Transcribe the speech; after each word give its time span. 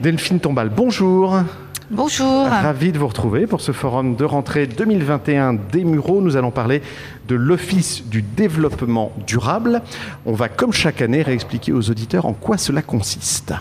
Delphine 0.00 0.40
Tombal, 0.40 0.70
bonjour. 0.70 1.42
Bonjour. 1.90 2.46
Ravi 2.46 2.90
de 2.90 2.98
vous 2.98 3.06
retrouver 3.06 3.46
pour 3.46 3.60
ce 3.60 3.72
forum 3.72 4.16
de 4.16 4.24
rentrée 4.24 4.66
2021 4.66 5.52
des 5.52 5.84
Mureaux. 5.84 6.22
Nous 6.22 6.38
allons 6.38 6.50
parler 6.50 6.80
de 7.28 7.34
l'Office 7.34 8.06
du 8.06 8.22
développement 8.22 9.12
durable. 9.26 9.82
On 10.24 10.32
va, 10.32 10.48
comme 10.48 10.72
chaque 10.72 11.02
année, 11.02 11.20
réexpliquer 11.20 11.72
aux 11.72 11.90
auditeurs 11.90 12.24
en 12.24 12.32
quoi 12.32 12.56
cela 12.56 12.80
consiste. 12.80 13.52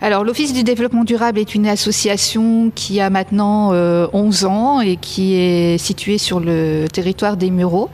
Alors, 0.00 0.22
l'Office 0.22 0.52
du 0.52 0.62
développement 0.62 1.02
durable 1.02 1.40
est 1.40 1.56
une 1.56 1.66
association 1.66 2.70
qui 2.72 3.00
a 3.00 3.10
maintenant 3.10 3.70
11 3.70 3.72
euh, 3.74 4.46
ans 4.46 4.80
et 4.80 4.96
qui 4.96 5.34
est 5.34 5.76
située 5.76 6.18
sur 6.18 6.38
le 6.38 6.86
territoire 6.86 7.36
des 7.36 7.50
Mureaux. 7.50 7.90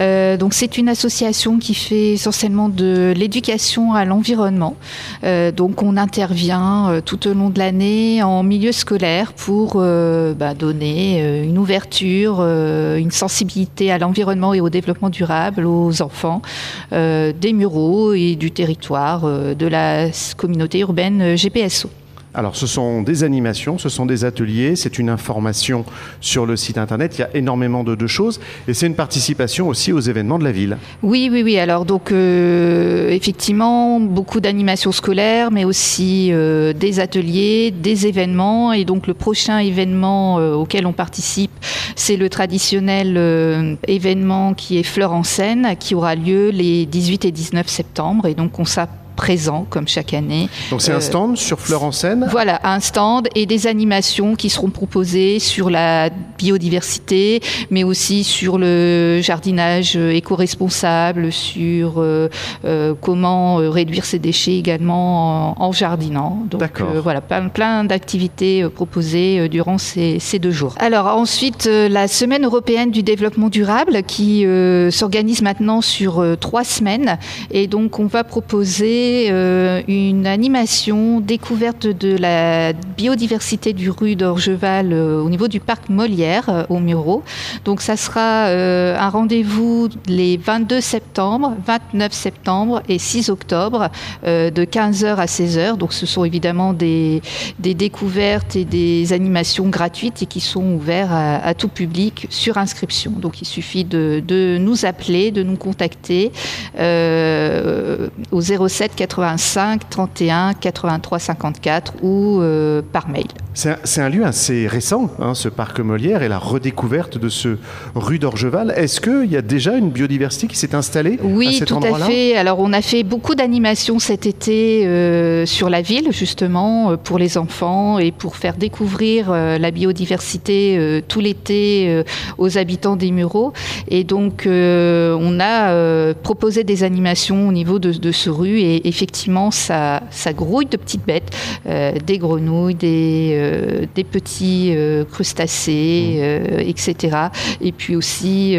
Euh, 0.00 0.36
donc, 0.36 0.52
c'est 0.52 0.78
une 0.78 0.88
association 0.88 1.60
qui 1.60 1.74
fait 1.74 2.14
essentiellement 2.14 2.68
de 2.68 3.14
l'éducation 3.16 3.94
à 3.94 4.04
l'environnement. 4.04 4.74
Euh, 5.22 5.52
donc, 5.52 5.84
on 5.84 5.96
intervient 5.96 7.00
tout 7.04 7.28
au 7.28 7.34
long 7.34 7.50
de 7.50 7.60
l'année 7.60 8.20
en 8.24 8.42
milieu 8.42 8.72
scolaire 8.72 9.32
pour 9.32 9.74
bah, 9.74 10.54
donner 10.54 11.44
une 11.44 11.58
ouverture, 11.58 12.40
une 12.42 13.12
sensibilité 13.12 13.92
à 13.92 13.98
l'environnement 13.98 14.54
et 14.54 14.60
au 14.60 14.70
développement 14.70 15.08
durable 15.08 15.66
aux 15.66 16.02
enfants 16.02 16.42
des 16.90 17.52
Mureaux 17.52 18.12
et 18.12 18.34
du 18.34 18.50
territoire 18.50 19.22
de 19.22 19.66
la 19.66 20.08
communauté 20.36 20.80
urbaine 20.80 21.36
GPSO. 21.44 21.90
Alors, 22.36 22.56
ce 22.56 22.66
sont 22.66 23.02
des 23.02 23.22
animations, 23.22 23.78
ce 23.78 23.88
sont 23.88 24.06
des 24.06 24.24
ateliers, 24.24 24.74
c'est 24.74 24.98
une 24.98 25.08
information 25.08 25.84
sur 26.20 26.46
le 26.46 26.56
site 26.56 26.78
internet. 26.78 27.16
Il 27.16 27.20
y 27.20 27.24
a 27.24 27.30
énormément 27.34 27.84
de, 27.84 28.06
choses 28.06 28.40
et 28.66 28.74
c'est 28.74 28.86
une 28.86 28.96
participation 28.96 29.68
aussi 29.68 29.92
aux 29.92 30.00
événements 30.00 30.38
de 30.38 30.44
la 30.44 30.50
ville. 30.50 30.76
Oui, 31.02 31.30
oui, 31.32 31.42
oui. 31.44 31.58
Alors, 31.58 31.84
donc, 31.84 32.10
euh, 32.10 33.08
effectivement, 33.10 34.00
beaucoup 34.00 34.40
d'animations 34.40 34.90
scolaires, 34.90 35.52
mais 35.52 35.64
aussi 35.64 36.30
euh, 36.32 36.72
des 36.72 36.98
ateliers, 36.98 37.70
des 37.70 38.08
événements. 38.08 38.72
Et 38.72 38.84
donc, 38.84 39.06
le 39.06 39.14
prochain 39.14 39.58
événement 39.58 40.40
euh, 40.40 40.54
auquel 40.54 40.86
on 40.86 40.92
participe, 40.92 41.52
c'est 41.94 42.16
le 42.16 42.28
traditionnel 42.28 43.78
événement 43.86 44.54
qui 44.54 44.78
est 44.78 44.82
Fleur 44.82 45.12
en 45.12 45.22
scène, 45.22 45.76
qui 45.78 45.94
aura 45.94 46.16
lieu 46.16 46.50
les 46.50 46.84
18 46.84 47.24
et 47.26 47.30
19 47.30 47.68
septembre. 47.68 48.26
Et 48.26 48.34
donc, 48.34 48.58
on 48.58 48.64
s'appelle 48.64 49.03
présent 49.14 49.66
comme 49.68 49.88
chaque 49.88 50.14
année. 50.14 50.48
Donc 50.70 50.82
c'est 50.82 50.92
un 50.92 50.96
euh, 50.96 51.00
stand 51.00 51.36
sur 51.36 51.60
Fleur 51.60 51.84
en 51.84 51.92
scène 51.92 52.26
Voilà, 52.30 52.60
un 52.64 52.80
stand 52.80 53.28
et 53.34 53.46
des 53.46 53.66
animations 53.66 54.34
qui 54.34 54.50
seront 54.50 54.70
proposées 54.70 55.38
sur 55.38 55.70
la 55.70 56.10
biodiversité, 56.38 57.40
mais 57.70 57.84
aussi 57.84 58.24
sur 58.24 58.58
le 58.58 59.20
jardinage 59.22 59.96
éco-responsable, 59.96 61.32
sur 61.32 61.94
euh, 61.98 62.28
euh, 62.64 62.94
comment 63.00 63.56
réduire 63.56 64.04
ses 64.04 64.18
déchets 64.18 64.56
également 64.56 65.60
en, 65.62 65.72
jardinant. 65.72 66.46
Donc 66.50 66.82
voilà, 67.02 67.20
plein, 67.20 67.48
plein 67.48 67.84
d'activités 67.84 68.68
proposées 68.68 69.48
durant 69.48 69.78
ces, 69.78 70.18
ces, 70.20 70.38
deux 70.38 70.50
jours. 70.50 70.74
Alors 70.78 71.06
ensuite, 71.06 71.66
la 71.66 72.06
semaine 72.06 72.44
européenne 72.44 72.90
du 72.90 73.02
développement 73.02 73.48
durable 73.48 74.02
qui 74.04 74.46
s'organise 74.90 75.42
maintenant 75.42 75.80
sur 75.80 76.24
trois 76.38 76.64
semaines 76.64 77.18
et 77.50 77.66
donc 77.66 77.98
on 77.98 78.06
va 78.06 78.24
proposer 78.24 79.03
euh, 79.30 79.82
une 79.88 80.26
animation 80.26 81.20
découverte 81.20 81.86
de 81.86 82.16
la 82.16 82.72
biodiversité 82.72 83.72
du 83.72 83.90
rue 83.90 84.16
d'Orgeval 84.16 84.92
euh, 84.92 85.20
au 85.20 85.28
niveau 85.28 85.48
du 85.48 85.60
parc 85.60 85.88
Molière 85.88 86.48
euh, 86.48 86.64
au 86.68 86.78
Muro. 86.78 87.22
Donc 87.64 87.80
ça 87.80 87.96
sera 87.96 88.46
un 88.46 89.08
rendez-vous 89.08 89.88
les 90.06 90.36
22 90.36 90.80
septembre, 90.80 91.54
29 91.66 92.12
septembre 92.12 92.82
et 92.88 92.98
6 92.98 93.30
octobre 93.30 93.90
de 94.24 94.64
15h 94.64 95.16
à 95.16 95.26
16h. 95.26 95.76
Donc 95.76 95.92
ce 95.92 96.06
sont 96.06 96.24
évidemment 96.24 96.72
des, 96.72 97.22
découvertes 97.58 98.56
et 98.56 98.64
des 98.64 99.12
animations 99.12 99.68
gratuites 99.68 100.22
et 100.22 100.26
qui 100.26 100.40
sont 100.40 100.74
ouvertes 100.74 101.10
à, 101.12 101.54
tout 101.54 101.68
public 101.68 102.26
sur 102.30 102.58
inscription. 102.58 103.12
Donc 103.12 103.40
il 103.40 103.46
suffit 103.46 103.84
de 103.84 104.58
nous 104.58 104.84
appeler, 104.84 105.30
de 105.30 105.42
nous 105.42 105.56
contacter 105.56 106.32
au 106.78 108.40
07 108.40 108.93
85 108.94 109.88
31 109.90 110.54
83 110.54 111.18
54 111.18 111.94
ou 112.02 112.40
euh, 112.40 112.82
par 112.92 113.08
mail. 113.08 113.26
C'est 113.54 114.00
un, 114.00 114.08
lieu 114.08 114.24
assez 114.24 114.66
récent, 114.66 115.10
hein, 115.18 115.34
ce 115.34 115.48
parc 115.48 115.80
Molière 115.80 116.22
et 116.22 116.28
la 116.28 116.38
redécouverte 116.38 117.18
de 117.18 117.28
ce 117.28 117.56
rue 117.94 118.18
d'Orgeval. 118.18 118.74
Est-ce 118.76 119.00
qu'il 119.00 119.30
y 119.30 119.36
a 119.36 119.42
déjà 119.42 119.76
une 119.76 119.90
biodiversité 119.90 120.46
qui 120.46 120.56
s'est 120.56 120.74
installée 120.74 121.18
oui, 121.22 121.48
à 121.48 121.52
cet 121.52 121.68
tout 121.68 121.80
à 121.82 121.98
fait. 122.00 122.36
Alors 122.36 122.58
on 122.58 122.72
a 122.72 122.82
fait 122.82 123.02
beaucoup 123.02 123.34
d'animations 123.34 123.98
cet 123.98 124.26
été 124.26 124.86
euh, 124.86 125.46
sur 125.46 125.70
la 125.70 125.82
ville, 125.82 126.08
justement, 126.10 126.90
euh, 126.90 126.96
pour 126.96 127.18
les 127.18 127.38
enfants 127.38 127.98
et 127.98 128.12
pour 128.12 128.36
faire 128.36 128.56
découvrir 128.56 129.30
la 129.30 129.70
biodiversité 129.70 131.02
tout 131.08 131.20
l'été 131.20 132.02
aux 132.38 132.58
habitants 132.58 132.96
des 132.96 133.10
Mureaux. 133.10 133.52
Et 133.88 134.04
donc 134.04 134.46
on 134.46 135.38
a 135.40 136.14
proposé 136.14 136.64
des 136.64 136.82
animations 136.82 137.48
au 137.48 137.52
niveau 137.52 137.78
de, 137.78 137.92
de 137.92 138.12
ce 138.12 138.30
rue 138.30 138.58
et 138.58 138.88
effectivement, 138.88 139.50
ça, 139.50 140.02
ça 140.10 140.32
grouille 140.32 140.66
de 140.66 140.76
petites 140.76 141.04
bêtes, 141.06 141.30
euh, 141.66 141.92
des 142.04 142.18
grenouilles, 142.18 142.74
des, 142.74 143.43
euh, 143.44 143.86
des 143.94 144.04
petits 144.04 144.72
euh, 144.74 145.04
crustacés, 145.04 146.18
mmh. 146.18 146.60
etc. 146.60 147.16
Et 147.60 147.72
puis 147.72 147.96
aussi 147.96 148.56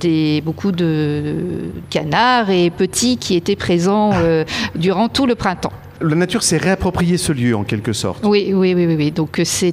des, 0.00 0.42
beaucoup 0.44 0.72
de 0.72 1.34
canards 1.90 2.50
et 2.50 2.70
petits 2.70 3.16
qui 3.16 3.34
étaient 3.34 3.56
présents 3.56 4.12
durant 4.74 5.08
tout 5.08 5.26
le 5.26 5.34
printemps 5.34 5.72
la 6.02 6.14
nature 6.14 6.42
s'est 6.42 6.56
réappropriée 6.56 7.16
ce 7.16 7.32
lieu 7.32 7.54
en 7.56 7.64
quelque 7.64 7.92
sorte. 7.92 8.24
Oui, 8.24 8.52
oui, 8.54 8.74
oui, 8.74 8.86
oui. 8.86 9.10
Donc 9.10 9.38
euh, 9.38 9.44
c'est 9.44 9.72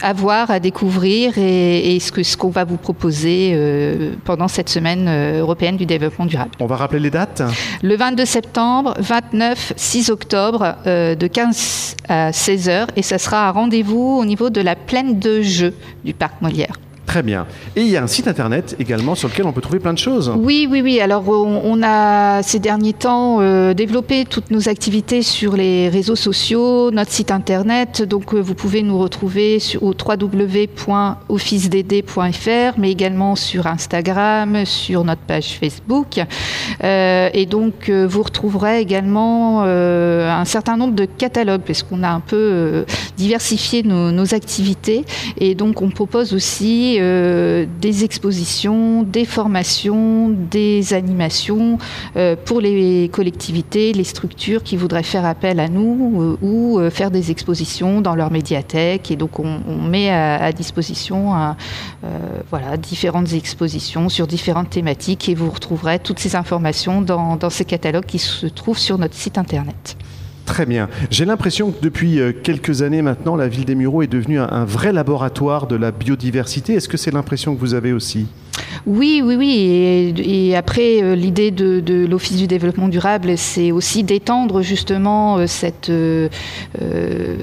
à 0.00 0.12
voir, 0.12 0.50
à 0.50 0.60
découvrir 0.60 1.36
et, 1.38 1.98
ce 2.00 2.12
qu'on 2.12 2.22
ce 2.22 2.36
qu'on 2.36 2.50
va 2.50 2.64
vous 2.64 2.76
proposer 2.76 3.52
euh, 3.54 4.14
pendant 4.24 4.48
cette 4.48 4.68
semaine 4.68 5.06
euh, 5.08 5.40
européenne 5.40 5.76
du 5.76 5.86
développement 5.86 6.26
durable. 6.26 6.50
On 6.60 6.66
va 6.66 6.76
rappeler 6.76 7.00
les 7.00 7.10
dates? 7.10 7.42
Le 7.82 7.96
22 7.96 8.24
septembre, 8.24 8.94
29, 8.98 9.74
6 9.76 10.10
octobre, 10.10 10.76
de 10.84 11.26
15 11.26 11.96
à 12.08 12.32
16 12.32 12.68
heures 12.68 12.86
et 12.96 13.02
ça 13.02 13.18
sera 13.18 13.48
un 13.48 13.50
rendez-vous 13.50 14.18
au 14.18 14.24
niveau 14.24 14.50
de 14.50 14.60
la 14.60 14.76
plaine 14.76 15.18
de 15.18 15.42
jeu 15.42 15.74
du 16.04 16.14
parc 16.14 16.40
Molière. 16.42 16.78
Très 17.14 17.22
bien. 17.22 17.46
Et 17.76 17.82
il 17.82 17.86
y 17.86 17.96
a 17.96 18.02
un 18.02 18.08
site 18.08 18.26
internet 18.26 18.74
également 18.80 19.14
sur 19.14 19.28
lequel 19.28 19.46
on 19.46 19.52
peut 19.52 19.60
trouver 19.60 19.78
plein 19.78 19.92
de 19.92 19.98
choses. 19.98 20.32
Oui, 20.36 20.66
oui, 20.68 20.82
oui. 20.82 20.98
Alors 20.98 21.22
on, 21.28 21.80
a 21.84 22.42
ces 22.42 22.58
derniers 22.58 22.92
temps 22.92 23.40
euh, 23.40 23.72
développé 23.72 24.24
toutes 24.24 24.50
nos 24.50 24.68
activités 24.68 25.22
sur 25.22 25.56
les 25.56 25.88
réseaux 25.88 26.16
sociaux, 26.16 26.90
notre 26.90 27.12
site 27.12 27.30
internet. 27.30 28.02
Donc 28.02 28.34
euh, 28.34 28.40
vous 28.40 28.56
pouvez 28.56 28.82
nous 28.82 28.98
retrouver 28.98 29.58
au 29.80 29.94
www.officedd.fr, 29.94 32.78
mais 32.78 32.90
également 32.90 33.36
sur 33.36 33.68
Instagram, 33.68 34.66
sur 34.66 35.04
notre 35.04 35.22
page 35.22 35.56
Facebook. 35.60 36.20
Euh, 36.82 37.30
et 37.32 37.46
donc 37.46 37.90
vous 37.90 38.24
retrouverez 38.24 38.80
également 38.80 39.62
un 39.62 40.44
certain 40.44 40.76
nombre 40.76 40.96
de 40.96 41.04
catalogues, 41.04 41.62
parce 41.64 41.84
qu'on 41.84 42.02
a 42.02 42.10
un 42.10 42.18
peu 42.18 42.84
diversifié 43.16 43.84
nos, 43.84 44.34
activités. 44.34 45.04
Et 45.38 45.54
donc 45.54 45.80
on 45.80 45.90
propose 45.90 46.34
aussi 46.34 46.98
euh, 47.04 47.66
des 47.80 48.04
expositions, 48.04 49.02
des 49.02 49.24
formations, 49.24 50.30
des 50.30 50.94
animations 50.94 51.78
euh, 52.16 52.36
pour 52.42 52.60
les 52.60 53.10
collectivités, 53.12 53.92
les 53.92 54.04
structures 54.04 54.62
qui 54.62 54.76
voudraient 54.76 55.02
faire 55.02 55.24
appel 55.24 55.60
à 55.60 55.68
nous 55.68 56.22
euh, 56.22 56.38
ou 56.42 56.80
faire 56.90 57.10
des 57.10 57.30
expositions 57.30 58.00
dans 58.00 58.14
leur 58.14 58.30
médiathèque. 58.30 59.10
Et 59.10 59.16
donc 59.16 59.38
on, 59.38 59.60
met 59.82 60.10
à, 60.10 60.52
disposition 60.52 61.32
voilà, 62.50 62.76
différentes 62.76 63.32
expositions 63.32 64.08
sur 64.08 64.26
différentes 64.26 64.70
thématiques 64.70 65.28
et 65.28 65.34
vous 65.34 65.50
retrouverez 65.50 65.98
toutes 65.98 66.18
ces 66.18 66.36
informations 66.36 67.02
dans, 67.02 67.36
dans 67.36 67.50
ces 67.50 67.64
catalogues 67.64 68.06
qui 68.06 68.18
se 68.18 68.46
trouvent 68.46 68.78
sur 68.78 68.98
notre 68.98 69.14
site 69.14 69.38
internet. 69.38 69.96
Très 70.46 70.66
bien. 70.66 70.88
J'ai 71.10 71.24
l'impression 71.24 71.70
que 71.70 71.82
depuis 71.82 72.20
euh, 72.20 72.32
quelques 72.32 72.82
années 72.82 73.02
maintenant, 73.02 73.34
la 73.34 73.48
ville 73.48 73.64
des 73.64 73.74
Mureaux 73.74 74.02
est 74.02 74.06
devenue 74.06 74.38
un, 74.38 74.64
vrai 74.64 74.92
laboratoire 74.92 75.66
de 75.66 75.76
la 75.76 75.90
biodiversité. 75.90 76.74
Est-ce 76.74 76.88
que 76.88 76.96
c'est 76.96 77.10
l'impression 77.10 77.54
que 77.54 77.60
vous 77.60 77.74
avez 77.74 77.92
aussi? 77.92 78.26
Oui, 78.86 79.22
oui, 79.24 79.36
oui. 79.36 80.14
Et, 80.24 80.56
après, 80.56 81.02
euh, 81.02 81.14
l'idée 81.14 81.50
de, 81.50 82.06
l'Office 82.06 82.36
du 82.36 82.46
développement 82.46 82.88
durable, 82.88 83.36
c'est 83.36 83.72
aussi 83.72 84.04
d'étendre 84.04 84.62
justement 84.62 85.38
euh, 85.38 85.46
cette, 85.46 85.90
euh, 85.90 86.28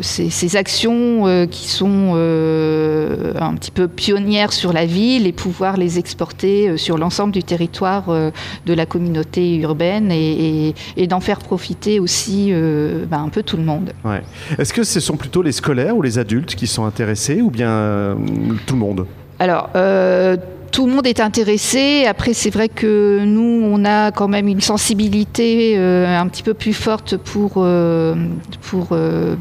ces, 0.01 0.55
actions 0.55 1.47
qui 1.49 1.69
sont 1.69 2.15
un 2.15 3.55
petit 3.55 3.71
peu 3.71 3.87
pionnières 3.87 4.51
sur 4.51 4.73
la 4.73 4.85
ville 4.85 5.27
et 5.27 5.31
pouvoir 5.31 5.77
les 5.77 5.97
exporter 5.97 6.77
sur 6.77 6.97
l'ensemble 6.97 7.31
du 7.31 7.43
territoire 7.43 8.09
de 8.65 8.73
la 8.73 8.85
communauté 8.85 9.55
urbaine 9.57 10.11
et, 10.11 10.73
d'en 11.07 11.21
faire 11.21 11.39
profiter 11.39 11.99
aussi 11.99 12.51
ben, 12.51 13.23
un 13.23 13.29
peu 13.29 13.43
tout 13.43 13.57
le 13.57 13.63
monde. 13.63 13.93
Ouais. 14.03 14.21
Est-ce 14.57 14.73
que 14.73 14.83
ce 14.83 14.99
sont 14.99 15.15
plutôt 15.15 15.41
les 15.41 15.53
scolaires 15.53 15.95
ou 15.95 16.01
les 16.01 16.19
adultes 16.19 16.55
qui 16.55 16.67
sont 16.67 16.85
intéressés 16.85 17.41
ou 17.41 17.49
bien 17.49 18.17
tout 18.65 18.73
le 18.73 18.79
monde? 18.79 19.05
Alors, 19.39 19.69
tout 20.71 20.85
le 20.87 20.93
monde 20.93 21.07
est 21.07 21.19
intéressé. 21.19 22.05
Après, 22.07 22.33
c'est 22.33 22.49
vrai 22.49 22.69
que 22.69 23.23
nous, 23.25 23.61
on 23.65 23.85
a 23.85 24.11
quand 24.11 24.27
même 24.27 24.47
une 24.47 24.61
sensibilité 24.61 25.77
un 25.77 26.27
petit 26.27 26.43
peu 26.43 26.53
plus 26.53 26.73
forte 26.73 27.17
pour, 27.17 27.65
pour 28.61 28.87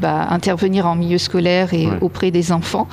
bah, 0.01 0.27
intervenir 0.29 0.87
en 0.87 0.95
milieu 0.95 1.17
scolaire 1.17 1.73
et 1.73 1.87
auprès 2.01 2.31
des 2.31 2.51
enfants. 2.51 2.87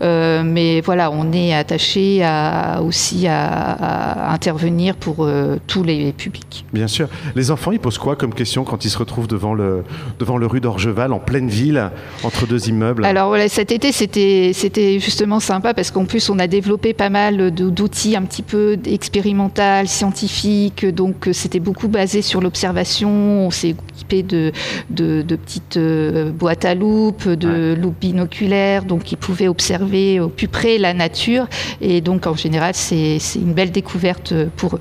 mais 0.00 0.80
voilà, 0.80 1.10
on 1.10 1.32
est 1.32 1.54
attaché 1.54 2.22
à, 2.24 2.82
aussi 2.82 3.26
à, 3.28 4.32
intervenir 4.32 4.96
pour 4.96 5.28
tous 5.66 5.82
les 5.82 6.12
publics. 6.12 6.64
Bien 6.72 6.88
sûr. 6.88 7.08
Les 7.34 7.50
enfants, 7.50 7.72
ils 7.72 7.80
posent 7.80 7.98
quoi 7.98 8.16
comme 8.16 8.34
question 8.34 8.64
quand 8.64 8.84
ils 8.84 8.90
se 8.90 8.98
retrouvent 8.98 9.28
devant 9.28 9.54
le, 9.54 9.84
devant 10.18 10.36
le 10.36 10.46
rue 10.46 10.60
d'Orgeval, 10.60 11.12
en 11.12 11.18
pleine 11.18 11.48
ville, 11.48 11.90
entre 12.22 12.46
deux 12.46 12.68
immeubles? 12.68 13.04
Alors 13.04 13.28
voilà, 13.28 13.48
cet 13.48 13.72
été, 13.72 13.92
c'était, 13.92 14.98
justement 14.98 15.40
sympa 15.40 15.74
parce 15.74 15.90
qu'en 15.90 16.04
plus, 16.04 16.30
on 16.30 16.38
a 16.38 16.46
développé 16.46 16.94
pas 16.94 17.10
mal 17.10 17.52
d'outils 17.84 18.16
un 18.16 18.22
petit 18.22 18.42
peu 18.42 18.78
expérimental, 18.86 19.88
scientifiques. 19.88 20.86
Donc, 20.86 21.28
c'était 21.32 21.60
beaucoup 21.60 21.88
basé 21.88 22.22
sur 22.22 22.40
l'observation. 22.40 23.10
On 23.10 23.50
s'est 23.50 23.76
équipé 23.92 24.22
de, 24.22 24.52
de, 24.88 25.36
petites 25.36 25.76
euh, 25.76 26.30
boîtes 26.30 26.64
à 26.64 26.74
loupe, 26.74 27.28
de 27.28 27.76
loupes 27.78 28.00
binoculaires, 28.00 28.84
donc 28.84 29.12
ils 29.12 29.18
pouvaient 29.18 29.48
observer 29.48 30.18
au 30.18 30.28
plus 30.28 30.48
près 30.48 30.78
la 30.78 30.94
nature. 30.94 31.46
Et 31.82 32.00
donc, 32.00 32.26
en 32.26 32.34
général, 32.34 32.72
c'est, 32.74 33.18
une 33.34 33.52
belle 33.52 33.70
découverte 33.70 34.32
pour 34.56 34.76
eux 34.76 34.80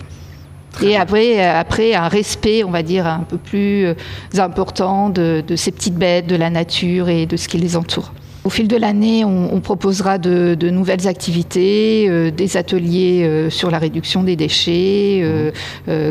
et 0.81 0.95
après, 0.95 1.39
euh, 1.39 1.59
après, 1.59 1.93
un 1.93 2.07
respect, 2.07 2.63
on 2.63 2.71
va 2.71 2.81
dire, 2.81 3.05
un 3.05 3.19
peu 3.19 3.37
plus 3.37 3.85
euh, 3.85 3.93
important 4.39 5.09
de, 5.09 5.43
ces 5.55 5.71
petites 5.71 5.93
bêtes, 5.93 6.25
de 6.25 6.35
la 6.35 6.49
nature 6.49 7.09
et 7.09 7.27
de 7.27 7.37
ce 7.37 7.47
qui 7.47 7.59
les 7.59 7.75
entoure. 7.77 8.11
Au 8.43 8.49
fil 8.49 8.67
de 8.67 8.75
l'année, 8.75 9.23
on, 9.23 9.61
proposera 9.61 10.17
de, 10.17 10.69
nouvelles 10.69 11.07
activités, 11.07 12.07
euh, 12.09 12.29
des 12.29 12.57
ateliers 12.57 13.47
sur 13.49 13.71
la 13.71 13.79
réduction 13.79 14.23
des 14.23 14.35
déchets, 14.35 15.53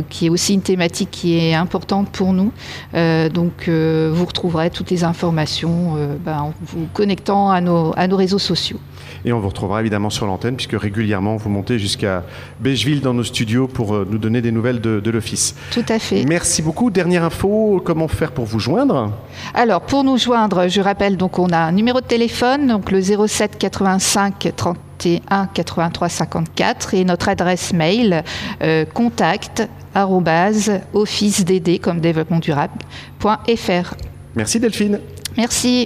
qui 0.08 0.26
est 0.26 0.30
aussi 0.30 0.54
une 0.54 0.62
thématique 0.62 1.10
qui 1.10 1.36
est 1.36 1.54
importante 1.54 2.08
pour 2.10 2.32
nous. 2.32 2.52
donc, 2.94 3.68
vous 3.68 4.24
retrouverez 4.24 4.70
toutes 4.70 4.90
les 4.90 5.04
informations 5.04 5.96
ben, 6.24 6.38
en 6.38 6.54
vous 6.62 6.86
connectant 6.94 7.50
à 7.50 7.60
nos, 7.60 7.92
à 7.96 8.08
nos 8.08 8.16
réseaux 8.16 8.38
sociaux. 8.38 8.78
Et 9.24 9.32
on 9.32 9.40
vous 9.40 9.48
retrouvera 9.48 9.80
évidemment 9.80 10.10
sur 10.10 10.26
l'antenne, 10.26 10.56
puisque 10.56 10.80
régulièrement, 10.80 11.36
vous 11.36 11.48
montez 11.48 11.78
jusqu'à 11.78 12.24
Beigeville 12.60 13.00
dans 13.00 13.14
nos 13.14 13.24
studios 13.24 13.68
pour 13.68 13.94
euh, 13.94 14.06
nous 14.08 14.18
donner 14.18 14.40
des 14.40 14.52
nouvelles 14.52 14.80
de, 14.80 15.10
l'Office. 15.10 15.54
Tout 15.70 15.84
à 15.88 15.98
fait. 15.98 16.24
Merci 16.24 16.62
beaucoup. 16.62 16.90
Dernière 16.90 17.24
info, 17.24 17.82
comment 17.84 18.08
faire 18.08 18.32
pour 18.32 18.46
vous 18.46 18.58
joindre? 18.58 19.12
Alors, 19.54 19.82
pour 19.82 20.04
nous 20.04 20.16
joindre, 20.16 20.68
je 20.68 20.80
rappelle, 20.80 21.16
donc 21.16 21.38
on 21.38 21.48
a 21.48 21.58
un 21.58 21.72
numéro 21.72 22.00
de 22.00 22.06
téléphone, 22.06 22.66
donc 22.66 22.90
le 22.90 23.00
07 23.00 23.58
85 23.58 24.52
31 24.56 25.46
83 25.52 26.08
54 26.08 26.94
et 26.94 27.04
notre 27.04 27.28
adresse 27.28 27.72
mail 27.72 28.24
euh, 28.62 28.84
contact 28.84 29.68
office 30.94 31.44
dd 31.44 31.78
comme 31.80 32.00
développement 32.00 32.38
durable.fr. 32.38 33.94
Merci 34.34 34.60
Delphine. 34.60 35.00
Merci. 35.36 35.80